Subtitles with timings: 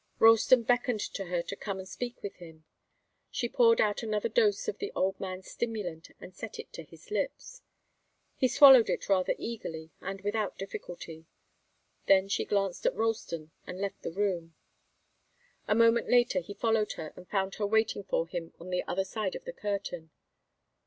[0.17, 2.63] Ralston beckoned to her to come and speak with him.
[3.29, 7.11] She poured out another dose of the old man's stimulant and set it to his
[7.11, 7.61] lips.
[8.35, 11.27] He swallowed it rather eagerly and without difficulty.
[12.07, 14.55] Then she glanced at Ralston and left the room.
[15.67, 19.05] A moment later he followed her, and found her waiting for him on the other
[19.05, 20.09] side of the curtain.